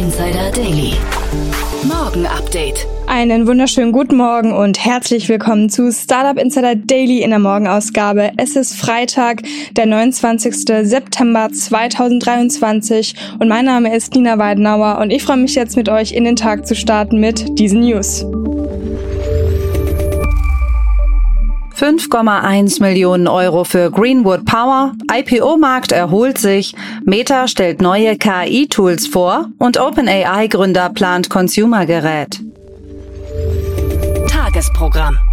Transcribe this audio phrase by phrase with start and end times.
[0.00, 0.94] Insider Daily.
[1.82, 2.86] Morgen Update.
[3.06, 8.32] Einen wunderschönen guten Morgen und herzlich willkommen zu Startup Insider Daily in der Morgenausgabe.
[8.38, 9.42] Es ist Freitag,
[9.72, 10.54] der 29.
[10.88, 16.12] September 2023 und mein Name ist Nina Weidenauer und ich freue mich jetzt mit euch
[16.12, 18.24] in den Tag zu starten mit diesen News.
[21.80, 26.74] 5,1 Millionen Euro für Greenwood Power, IPO-Markt erholt sich,
[27.06, 32.40] Meta stellt neue KI-Tools vor und OpenAI-Gründer plant Consumer-Gerät.
[34.28, 35.29] Tagesprogramm.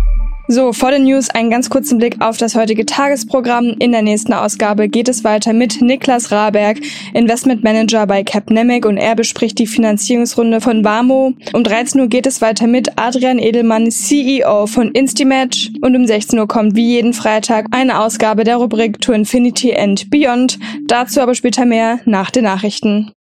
[0.49, 3.75] So, vor den News einen ganz kurzen Blick auf das heutige Tagesprogramm.
[3.79, 6.79] In der nächsten Ausgabe geht es weiter mit Niklas Raberg,
[7.13, 11.33] Investment Manager bei Capnemic und er bespricht die Finanzierungsrunde von Vamo.
[11.51, 16.39] Um 13 Uhr geht es weiter mit Adrian Edelmann, CEO von Instimatch und um 16
[16.39, 20.59] Uhr kommt wie jeden Freitag eine Ausgabe der Rubrik To Infinity and Beyond.
[20.87, 23.11] Dazu aber später mehr nach den Nachrichten.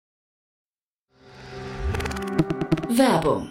[2.89, 3.51] Werbung.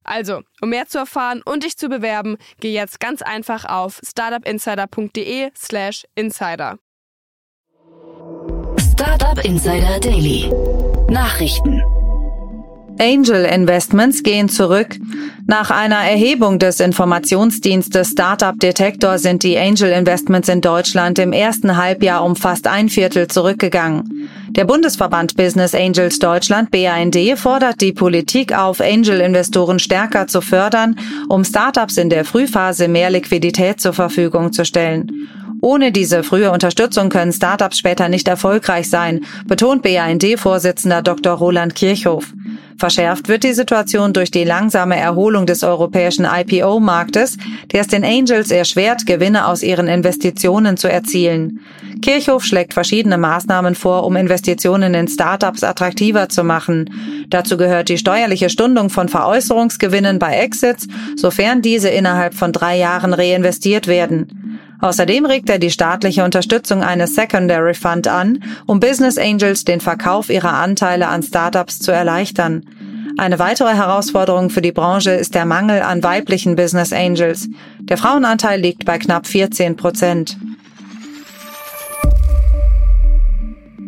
[0.03, 6.05] Also, um mehr zu erfahren und dich zu bewerben, geh jetzt ganz einfach auf startupinsider.de/slash
[6.15, 6.79] insider.
[8.79, 10.51] Startup Insider Daily.
[11.09, 11.81] Nachrichten.
[13.01, 14.99] Angel Investments gehen zurück.
[15.47, 21.77] Nach einer Erhebung des Informationsdienstes Startup Detector sind die Angel Investments in Deutschland im ersten
[21.77, 24.29] Halbjahr um fast ein Viertel zurückgegangen.
[24.49, 30.95] Der Bundesverband Business Angels Deutschland BAND fordert die Politik auf, Angel-Investoren stärker zu fördern,
[31.27, 35.27] um Startups in der Frühphase mehr Liquidität zur Verfügung zu stellen.
[35.61, 41.33] Ohne diese frühe Unterstützung können Startups später nicht erfolgreich sein, betont BAND-Vorsitzender Dr.
[41.33, 42.33] Roland Kirchhoff.
[42.79, 47.37] Verschärft wird die Situation durch die langsame Erholung des europäischen IPO-Marktes,
[47.71, 51.59] der es den Angels erschwert, Gewinne aus ihren Investitionen zu erzielen.
[52.01, 56.89] Kirchhoff schlägt verschiedene Maßnahmen vor, um Investitionen in Startups attraktiver zu machen.
[57.29, 63.13] Dazu gehört die steuerliche Stundung von Veräußerungsgewinnen bei Exits, sofern diese innerhalb von drei Jahren
[63.13, 64.40] reinvestiert werden.
[64.81, 70.29] Außerdem regt er die staatliche Unterstützung eines Secondary Fund an, um Business Angels den Verkauf
[70.29, 72.65] ihrer Anteile an Startups zu erleichtern.
[73.17, 77.47] Eine weitere Herausforderung für die Branche ist der Mangel an weiblichen Business Angels.
[77.79, 80.37] Der Frauenanteil liegt bei knapp 14 Prozent.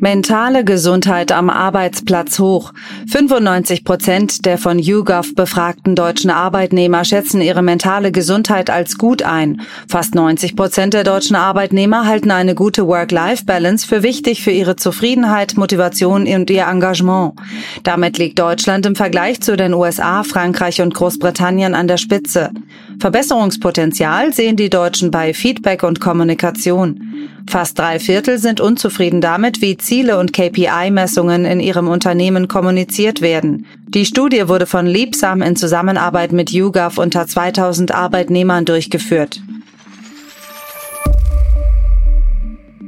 [0.04, 2.74] Mentale Gesundheit am Arbeitsplatz hoch.
[3.10, 9.62] 95 Prozent der von YouGov befragten deutschen Arbeitnehmer schätzen ihre mentale Gesundheit als gut ein.
[9.88, 15.56] Fast 90 Prozent der deutschen Arbeitnehmer halten eine gute Work-Life-Balance für wichtig für ihre Zufriedenheit,
[15.56, 17.36] Motivation und ihr Engagement.
[17.84, 22.50] Damit liegt Deutschland im Vergleich zu den USA, Frankreich und Großbritannien an der Spitze.
[23.00, 27.30] Verbesserungspotenzial sehen die Deutschen bei Feedback und Kommunikation.
[27.50, 33.66] Fast drei Viertel sind unzufrieden damit, wie Ziele und KPI-Messungen in ihrem Unternehmen kommuniziert werden.
[33.88, 39.42] Die Studie wurde von Liebsam in Zusammenarbeit mit YouGov unter 2000 Arbeitnehmern durchgeführt.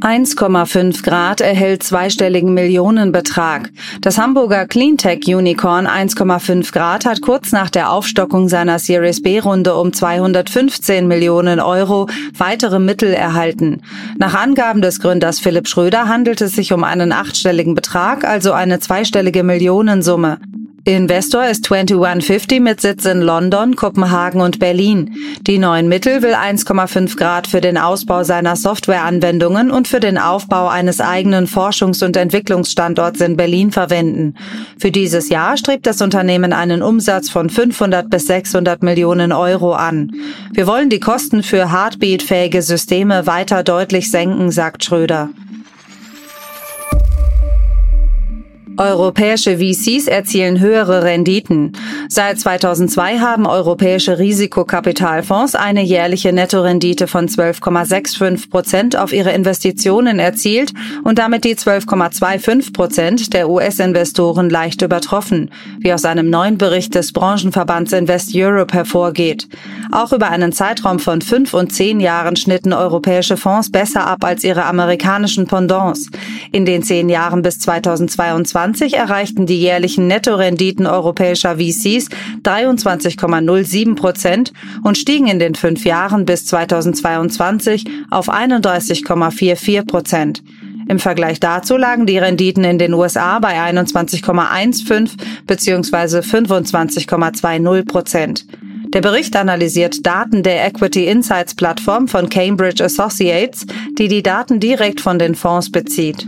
[0.05, 3.71] 1,5 Grad erhält zweistelligen Millionenbetrag.
[4.01, 9.73] Das Hamburger Cleantech Unicorn 1,5 Grad hat kurz nach der Aufstockung seiner Series B Runde
[9.73, 12.07] um 215 Millionen Euro
[12.37, 13.81] weitere Mittel erhalten.
[14.19, 18.79] Nach Angaben des Gründers Philipp Schröder handelt es sich um einen achtstelligen Betrag, also eine
[18.79, 20.37] zweistellige Millionensumme.
[20.87, 25.15] Investor ist 2150 mit Sitz in London, Kopenhagen und Berlin.
[25.41, 30.67] Die neuen Mittel will 1,5 Grad für den Ausbau seiner Softwareanwendungen und für den Aufbau
[30.67, 34.35] eines eigenen Forschungs- und Entwicklungsstandorts in Berlin verwenden.
[34.77, 40.11] Für dieses Jahr strebt das Unternehmen einen Umsatz von 500 bis 600 Millionen Euro an.
[40.53, 45.31] Wir wollen die Kosten für Heartbeat-fähige Systeme weiter deutlich senken, sagt Schröder.
[48.77, 51.71] Europäische VCs erzielen höhere Renditen.
[52.09, 60.73] Seit 2002 haben europäische Risikokapitalfonds eine jährliche Nettorendite von 12,65 Prozent auf ihre Investitionen erzielt
[61.03, 67.13] und damit die 12,25 Prozent der US-Investoren leicht übertroffen, wie aus einem neuen Bericht des
[67.13, 69.47] Branchenverbands Invest Europe hervorgeht.
[69.91, 74.43] Auch über einen Zeitraum von fünf und zehn Jahren schnitten europäische Fonds besser ab als
[74.43, 76.09] ihre amerikanischen Pendants.
[76.51, 82.09] In den zehn Jahren bis 2022 2020 erreichten die jährlichen Nettorenditen europäischer VCs
[82.43, 84.53] 23,07 Prozent
[84.83, 90.43] und stiegen in den fünf Jahren bis 2022 auf 31,44 Prozent.
[90.87, 95.11] Im Vergleich dazu lagen die Renditen in den USA bei 21,15
[95.45, 96.19] bzw.
[96.19, 98.45] 25,20 Prozent.
[98.93, 103.65] Der Bericht analysiert Daten der Equity Insights Plattform von Cambridge Associates,
[103.97, 106.27] die die Daten direkt von den Fonds bezieht.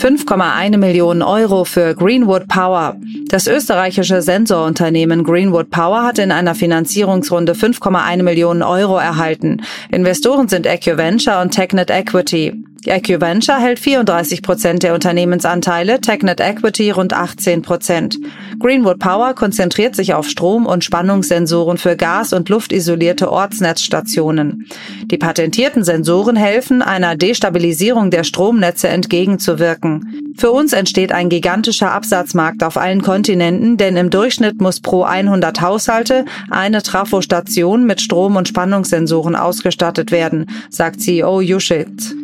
[0.00, 2.96] 5,1 Millionen Euro für Greenwood Power.
[3.28, 9.60] Das österreichische Sensorunternehmen Greenwood Power hat in einer Finanzierungsrunde 5,1 Millionen Euro erhalten.
[9.90, 12.64] Investoren sind AccuVenture und Technet Equity.
[12.88, 18.18] AccuVenture hält 34 Prozent der Unternehmensanteile, Technet Equity rund 18 Prozent.
[18.58, 24.66] Greenwood Power konzentriert sich auf Strom- und Spannungssensoren für gas- und luftisolierte Ortsnetzstationen.
[25.10, 30.34] Die patentierten Sensoren helfen, einer Destabilisierung der Stromnetze entgegenzuwirken.
[30.36, 35.60] Für uns entsteht ein gigantischer Absatzmarkt auf allen Kontinenten, denn im Durchschnitt muss pro 100
[35.60, 42.14] Haushalte eine Trafostation mit Strom- und Spannungssensoren ausgestattet werden, sagt CEO Yushit.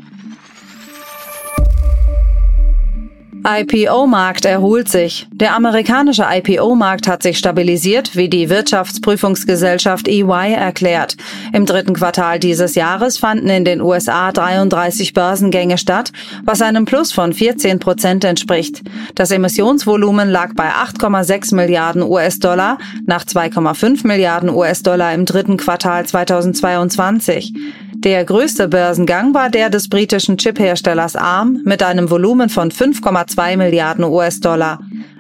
[3.48, 5.28] IPO-Markt erholt sich.
[5.30, 11.16] Der amerikanische IPO-Markt hat sich stabilisiert, wie die Wirtschaftsprüfungsgesellschaft EY erklärt.
[11.52, 16.10] Im dritten Quartal dieses Jahres fanden in den USA 33 Börsengänge statt,
[16.42, 18.82] was einem Plus von 14 Prozent entspricht.
[19.14, 27.52] Das Emissionsvolumen lag bei 8,6 Milliarden US-Dollar nach 2,5 Milliarden US-Dollar im dritten Quartal 2022.
[28.06, 34.04] Der größte Börsengang war der des britischen Chipherstellers ARM mit einem Volumen von 5,2 Milliarden
[34.04, 34.78] US-Dollar.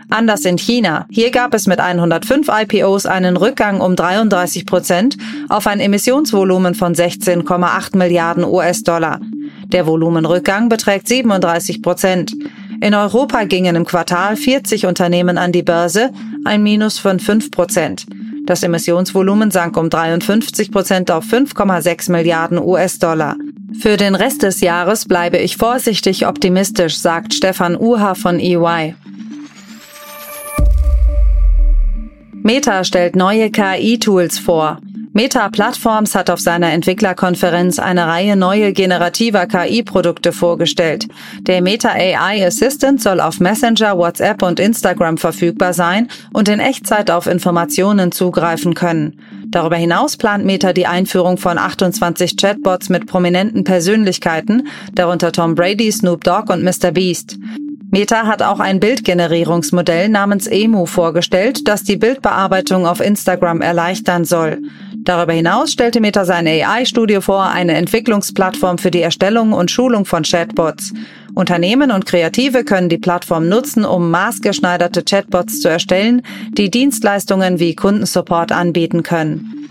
[0.08, 1.04] Anders in China.
[1.10, 5.16] Hier gab es mit 105 IPOs einen Rückgang um 33 Prozent
[5.48, 9.18] auf ein Emissionsvolumen von 16,8 Milliarden US-Dollar.
[9.72, 12.36] Der Volumenrückgang beträgt 37 Prozent.
[12.80, 16.12] In Europa gingen im Quartal 40 Unternehmen an die Börse,
[16.44, 18.06] ein Minus von 5 Prozent.
[18.46, 23.34] Das Emissionsvolumen sank um 53 Prozent auf 5,6 Milliarden US-Dollar.
[23.80, 28.94] Für den Rest des Jahres bleibe ich vorsichtig optimistisch, sagt Stefan Uha von EY.
[32.32, 34.78] Meta stellt neue KI-Tools vor.
[35.16, 41.08] Meta Platforms hat auf seiner Entwicklerkonferenz eine Reihe neue generativer KI-Produkte vorgestellt.
[41.40, 47.10] Der Meta AI Assistant soll auf Messenger, WhatsApp und Instagram verfügbar sein und in Echtzeit
[47.10, 49.18] auf Informationen zugreifen können.
[49.46, 55.90] Darüber hinaus plant Meta die Einführung von 28 Chatbots mit prominenten Persönlichkeiten, darunter Tom Brady,
[55.90, 56.90] Snoop Dogg und Mr.
[56.90, 57.38] Beast.
[57.90, 64.58] Meta hat auch ein Bildgenerierungsmodell namens Emu vorgestellt, das die Bildbearbeitung auf Instagram erleichtern soll.
[65.06, 70.24] Darüber hinaus stellte Meta sein AI-Studio vor, eine Entwicklungsplattform für die Erstellung und Schulung von
[70.24, 70.92] Chatbots.
[71.32, 76.22] Unternehmen und Kreative können die Plattform nutzen, um maßgeschneiderte Chatbots zu erstellen,
[76.58, 79.68] die Dienstleistungen wie Kundensupport anbieten können.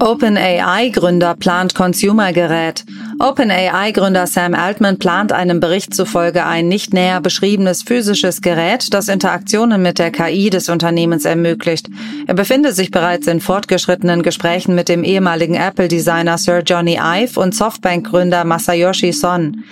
[0.00, 2.84] OpenAI-Gründer plant Consumer-Gerät.
[3.20, 9.82] OpenAI-Gründer Sam Altman plant einem Bericht zufolge ein nicht näher beschriebenes physisches Gerät, das Interaktionen
[9.82, 11.90] mit der KI des Unternehmens ermöglicht.
[12.28, 17.56] Er befinde sich bereits in fortgeschrittenen Gesprächen mit dem ehemaligen Apple-Designer Sir Johnny Ive und
[17.56, 19.64] Softbank-Gründer Masayoshi Son.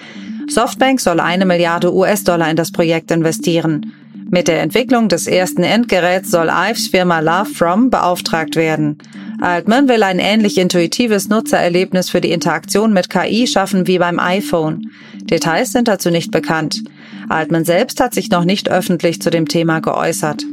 [0.48, 3.92] Softbank soll eine Milliarde US-Dollar in das Projekt investieren.
[4.28, 8.98] Mit der Entwicklung des ersten Endgeräts soll Ives Firma Love From beauftragt werden.
[9.40, 14.90] Altman will ein ähnlich intuitives Nutzererlebnis für die Interaktion mit KI schaffen wie beim iPhone.
[15.22, 16.82] Details sind dazu nicht bekannt.
[17.28, 20.44] Altman selbst hat sich noch nicht öffentlich zu dem Thema geäußert.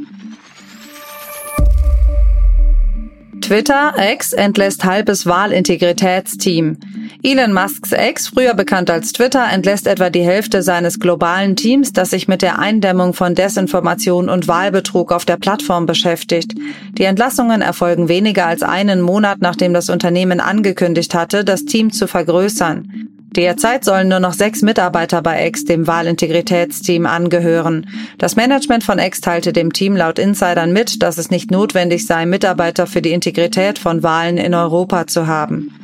[3.40, 6.78] Twitter X entlässt halbes Wahlintegritätsteam.
[7.26, 12.10] Elon Musks Ex, früher bekannt als Twitter, entlässt etwa die Hälfte seines globalen Teams, das
[12.10, 16.52] sich mit der Eindämmung von Desinformation und Wahlbetrug auf der Plattform beschäftigt.
[16.98, 22.06] Die Entlassungen erfolgen weniger als einen Monat, nachdem das Unternehmen angekündigt hatte, das Team zu
[22.06, 23.08] vergrößern.
[23.34, 27.86] Derzeit sollen nur noch sechs Mitarbeiter bei X dem Wahlintegritätsteam angehören.
[28.18, 32.26] Das Management von X teilte dem Team laut Insidern mit, dass es nicht notwendig sei,
[32.26, 35.74] Mitarbeiter für die Integrität von Wahlen in Europa zu haben.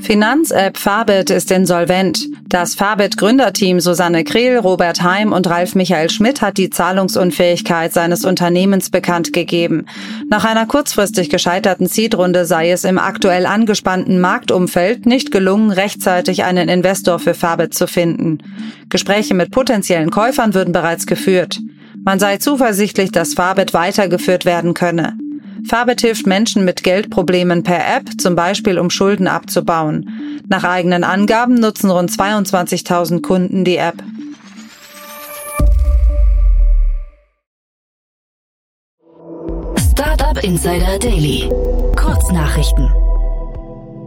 [0.00, 2.26] Finanz-App Fabit ist insolvent.
[2.48, 8.90] Das Fabit-Gründerteam Susanne Krehl, Robert Heim und Ralf Michael Schmidt hat die Zahlungsunfähigkeit seines Unternehmens
[8.90, 9.86] bekannt gegeben.
[10.28, 16.68] Nach einer kurzfristig gescheiterten Seed-Runde sei es im aktuell angespannten Marktumfeld nicht gelungen, rechtzeitig einen
[16.68, 18.38] Investor für Fabit zu finden.
[18.88, 21.60] Gespräche mit potenziellen Käufern würden bereits geführt.
[22.02, 25.16] Man sei zuversichtlich, dass Fabit weitergeführt werden könne.
[25.68, 30.40] Fabit hilft Menschen mit Geldproblemen per App, zum Beispiel um Schulden abzubauen.
[30.48, 34.02] Nach eigenen Angaben nutzen rund 22.000 Kunden die App.
[39.92, 41.48] Startup Insider Daily.
[41.96, 43.09] Kurznachrichten.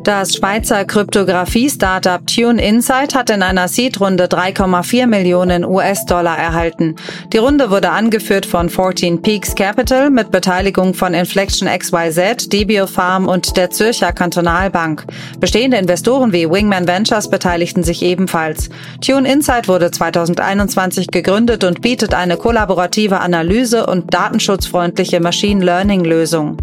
[0.03, 6.97] Das Schweizer Kryptographie-Startup Tune Insight hat in einer Seed-Runde 3,4 Millionen US-Dollar erhalten.
[7.31, 13.29] Die Runde wurde angeführt von 14 Peaks Capital mit Beteiligung von Inflection XYZ, Debio Farm
[13.29, 15.05] und der Zürcher Kantonalbank.
[15.39, 18.69] Bestehende Investoren wie Wingman Ventures beteiligten sich ebenfalls.
[18.99, 26.57] Tune Insight wurde 2021 gegründet und bietet eine kollaborative Analyse und datenschutzfreundliche Machine Learning-Lösung.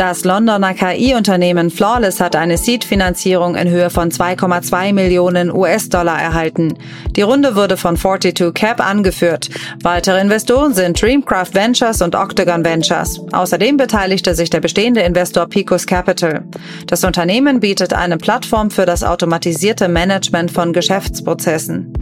[0.00, 6.72] Das Londoner KI-Unternehmen Flawless hat eine Seed-Finanzierung in Höhe von 2,2 Millionen US-Dollar erhalten.
[7.16, 9.50] Die Runde wurde von 42 Cap angeführt.
[9.82, 13.20] Weitere Investoren sind Dreamcraft Ventures und Octagon Ventures.
[13.32, 16.44] Außerdem beteiligte sich der bestehende Investor Picos Capital.
[16.86, 21.92] Das Unternehmen bietet eine Plattform für das automatisierte Management von Geschäftsprozessen.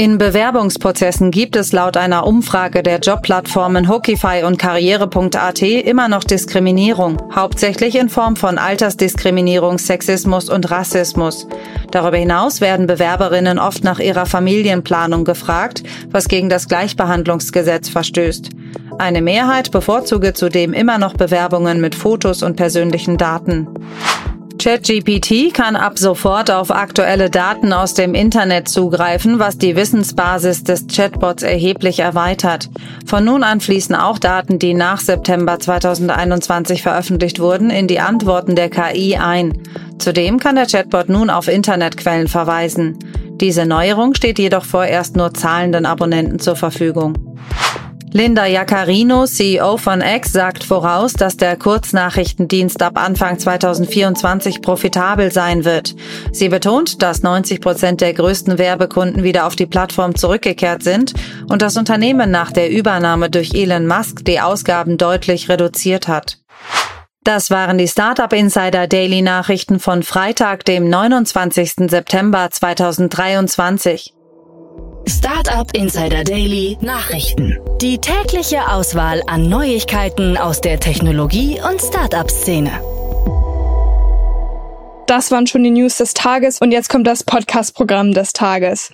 [0.00, 7.18] In Bewerbungsprozessen gibt es laut einer Umfrage der Jobplattformen Hookify und Karriere.at immer noch Diskriminierung,
[7.36, 11.46] hauptsächlich in Form von Altersdiskriminierung, Sexismus und Rassismus.
[11.90, 18.48] Darüber hinaus werden Bewerberinnen oft nach ihrer Familienplanung gefragt, was gegen das Gleichbehandlungsgesetz verstößt.
[18.98, 23.68] Eine Mehrheit bevorzuge zudem immer noch Bewerbungen mit Fotos und persönlichen Daten.
[24.60, 30.86] ChatGPT kann ab sofort auf aktuelle Daten aus dem Internet zugreifen, was die Wissensbasis des
[30.86, 32.68] Chatbots erheblich erweitert.
[33.06, 38.54] Von nun an fließen auch Daten, die nach September 2021 veröffentlicht wurden, in die Antworten
[38.54, 39.62] der KI ein.
[39.98, 42.98] Zudem kann der Chatbot nun auf Internetquellen verweisen.
[43.40, 47.29] Diese Neuerung steht jedoch vorerst nur zahlenden Abonnenten zur Verfügung.
[48.12, 55.64] Linda Jaccarino, CEO von X, sagt voraus, dass der Kurznachrichtendienst ab Anfang 2024 profitabel sein
[55.64, 55.94] wird.
[56.32, 61.14] Sie betont, dass 90 Prozent der größten Werbekunden wieder auf die Plattform zurückgekehrt sind
[61.48, 66.38] und das Unternehmen nach der Übernahme durch Elon Musk die Ausgaben deutlich reduziert hat.
[67.22, 71.88] Das waren die Startup Insider Daily Nachrichten von Freitag, dem 29.
[71.88, 74.14] September 2023.
[75.10, 77.58] Startup Insider Daily Nachrichten.
[77.80, 82.70] Die tägliche Auswahl an Neuigkeiten aus der Technologie- und Startup-Szene.
[85.08, 88.92] Das waren schon die News des Tages und jetzt kommt das Podcast-Programm des Tages.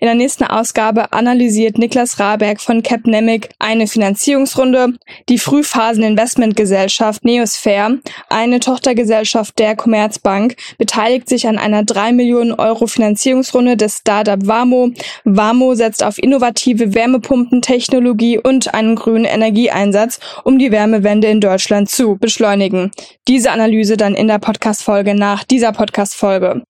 [0.00, 4.92] In der nächsten Ausgabe analysiert Niklas Raberg von Capnemic eine Finanzierungsrunde,
[5.28, 13.76] die Frühphasen-Investmentgesellschaft Neosphere, eine Tochtergesellschaft der Commerzbank, beteiligt sich an einer 3 Millionen Euro Finanzierungsrunde
[13.76, 14.92] des Startup Vamo.
[15.24, 22.16] Vamo setzt auf innovative Wärmepumpentechnologie und einen grünen Energieeinsatz, um die Wärmewende in Deutschland zu
[22.18, 22.92] beschleunigen.
[23.26, 26.62] Diese Analyse dann in der Podcast-Folge nach dieser Podcast-Folge.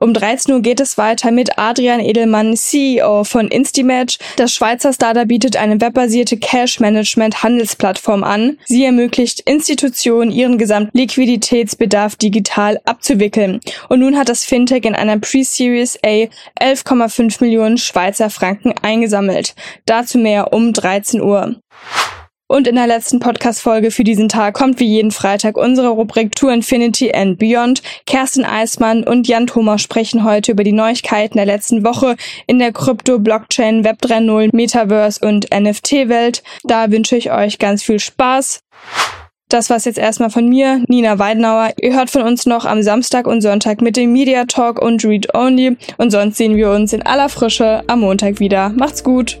[0.00, 4.18] Um 13 Uhr geht es weiter mit Adrian Edelmann, CEO von Instimatch.
[4.36, 8.58] Das Schweizer Startup bietet eine webbasierte Cash-Management-Handelsplattform an.
[8.64, 13.60] Sie ermöglicht Institutionen, ihren Gesamtliquiditätsbedarf digital abzuwickeln.
[13.88, 16.28] Und nun hat das Fintech in einer Pre-Series A
[16.60, 19.54] 11,5 Millionen Schweizer Franken eingesammelt.
[19.86, 21.54] Dazu mehr um 13 Uhr.
[22.46, 26.50] Und in der letzten Podcast-Folge für diesen Tag kommt wie jeden Freitag unsere Rubrik To
[26.50, 27.82] Infinity and Beyond.
[28.04, 32.72] Kerstin Eismann und Jan Thomas sprechen heute über die Neuigkeiten der letzten Woche in der
[32.72, 36.42] Krypto, Blockchain, Web 3.0, Metaverse und NFT-Welt.
[36.64, 38.60] Da wünsche ich euch ganz viel Spaß.
[39.48, 41.72] Das war's jetzt erstmal von mir, Nina Weidenauer.
[41.80, 45.34] Ihr hört von uns noch am Samstag und Sonntag mit dem Media Talk und Read
[45.34, 45.78] Only.
[45.96, 48.68] Und sonst sehen wir uns in aller Frische am Montag wieder.
[48.70, 49.40] Macht's gut!